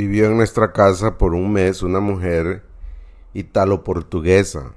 [0.00, 2.64] Vivió en nuestra casa por un mes una mujer
[3.34, 4.72] italo-portuguesa.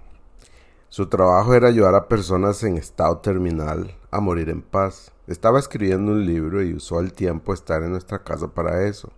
[0.90, 5.14] Su trabajo era ayudar a personas en estado terminal a morir en paz.
[5.28, 9.14] Estaba escribiendo un libro y usó el tiempo estar en nuestra casa para eso.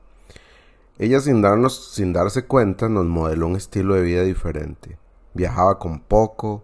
[0.99, 4.99] Ella sin, darnos, sin darse cuenta nos modeló un estilo de vida diferente.
[5.33, 6.63] Viajaba con poco.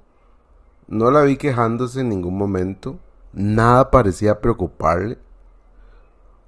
[0.87, 3.00] No la vi quejándose en ningún momento.
[3.33, 5.18] Nada parecía preocuparle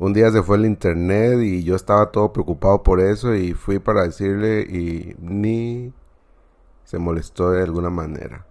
[0.03, 3.79] un día se fue el internet y yo estaba todo preocupado por eso y fui
[3.79, 5.93] para decirle y ni
[6.83, 8.45] se molestó de alguna manera.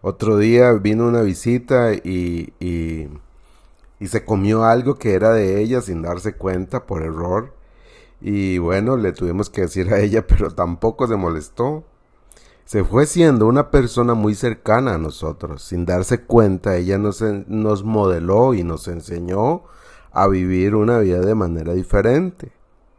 [0.00, 3.08] Otro día vino una visita y, y,
[4.06, 7.52] se comió algo que era de ella sin darse cuenta por error.
[8.20, 11.82] Y bueno, le tuvimos que decir a ella, pero tampoco se molestó.
[12.64, 15.62] Se fue siendo una persona muy cercana a nosotros.
[15.64, 19.64] Sin darse cuenta, ella nos, nos modeló y nos enseñó
[20.12, 22.52] a vivir una vida de manera diferente.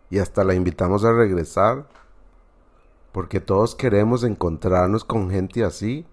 [0.10, 1.88] Y hasta la invitamos a regresar.
[3.12, 6.06] Porque todos queremos encontrarnos con gente así.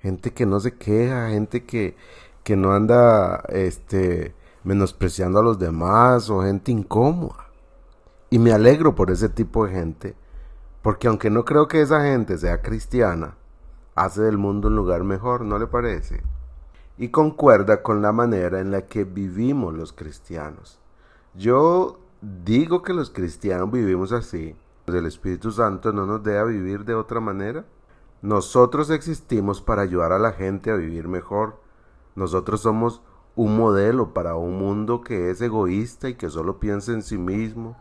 [0.00, 1.96] Gente que no se queja, gente que,
[2.42, 7.46] que no anda este, menospreciando a los demás o gente incómoda.
[8.30, 10.14] Y me alegro por ese tipo de gente.
[10.82, 13.36] Porque aunque no creo que esa gente sea cristiana,
[13.94, 16.22] hace del mundo un lugar mejor, ¿no le parece?
[16.98, 20.78] Y concuerda con la manera en la que vivimos los cristianos.
[21.34, 24.56] Yo digo que los cristianos vivimos así.
[24.86, 27.64] El Espíritu Santo no nos deja vivir de otra manera.
[28.22, 31.60] Nosotros existimos para ayudar a la gente a vivir mejor.
[32.14, 33.02] Nosotros somos
[33.34, 37.76] un modelo para un mundo que es egoísta y que solo piensa en sí mismo,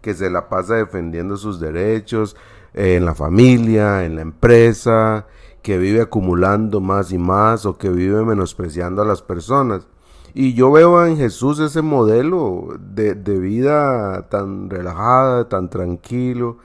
[0.00, 2.36] que se la pasa defendiendo sus derechos
[2.74, 5.26] eh, en la familia, en la empresa,
[5.62, 9.86] que vive acumulando más y más o que vive menospreciando a las personas.
[10.32, 16.58] Y yo veo en Jesús ese modelo de, vida tan relajada, tan tranquilo.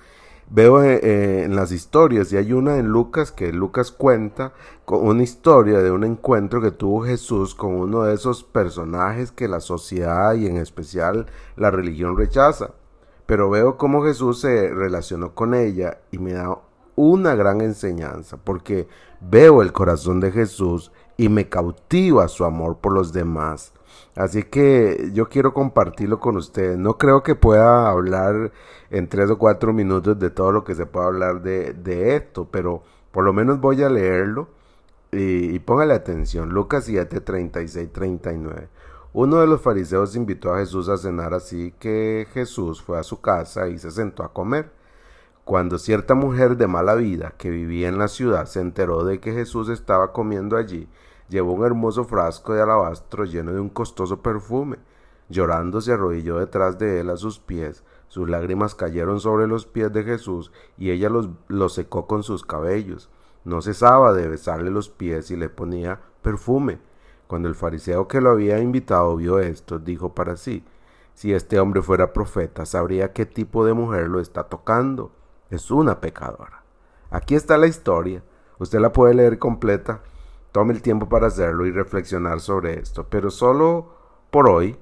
[0.48, 4.54] Veo eh, en las historias, y hay una en Lucas que Lucas cuenta
[4.86, 9.48] con una historia de un encuentro que tuvo Jesús con uno de esos personajes que
[9.48, 11.26] la sociedad y en especial
[11.56, 12.72] la religión rechaza.
[13.26, 16.60] Pero veo cómo Jesús se relacionó con ella y me da
[16.96, 18.88] una gran enseñanza porque
[19.22, 23.74] veo el corazón de Jesús y me cautiva su amor por los demás.
[24.16, 26.78] Así que yo quiero compartirlo con ustedes.
[26.78, 28.52] No creo que pueda hablar
[28.90, 32.84] en tres o cuatro minutos de todo lo que se pueda hablar de, esto, pero
[33.12, 34.48] por lo menos voy a leerlo
[35.12, 36.50] y, y póngale atención.
[36.50, 38.70] Lucas 7, 36, 39.
[39.14, 43.22] Uno de los fariseos invitó a Jesús a cenar así que Jesús fue a su
[43.22, 44.72] casa y se sentó a comer.
[45.46, 49.32] Cuando cierta mujer de mala vida que vivía en la ciudad se enteró de que
[49.32, 50.90] Jesús estaba comiendo allí,
[51.30, 54.78] llevó un hermoso frasco de alabastro lleno de un costoso perfume.
[55.30, 59.94] Llorando se arrodilló detrás de él a sus pies, sus lágrimas cayeron sobre los pies
[59.94, 63.12] de Jesús y ella los, los secó con sus cabellos.
[63.44, 66.80] No cesaba de besarle los pies y le ponía perfume.
[67.28, 70.64] Cuando el fariseo que lo había invitado vio esto, dijo para sí,
[71.14, 75.12] si este hombre fuera profeta, sabría qué tipo de mujer lo está tocando
[75.50, 76.64] es una pecadora.
[77.10, 78.24] Aquí está la historia.
[78.60, 80.02] Usted la puede leer completa.
[80.52, 83.08] Tome el tiempo para hacerlo y reflexionar sobre esto.
[83.10, 83.94] Pero solo
[84.32, 84.78] por hoy,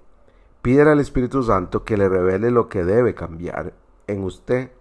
[0.62, 3.74] pídele al Espíritu Santo que le revele lo que debe cambiar
[4.08, 4.72] en usted.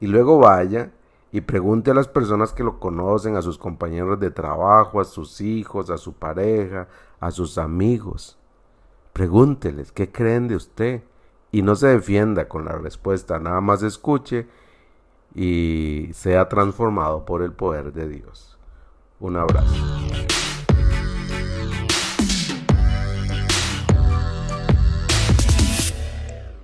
[0.00, 0.92] Y luego vaya
[1.30, 5.40] y pregunte a las personas que lo conocen, a sus compañeros de trabajo, a sus
[5.40, 6.88] hijos, a su pareja,
[7.20, 8.38] a sus amigos.
[9.12, 11.02] Pregúnteles qué creen de usted
[11.50, 14.46] y no se defienda con la respuesta, nada más escuche
[15.38, 18.58] y sea transformado por el poder de Dios.
[19.20, 19.97] Un abrazo.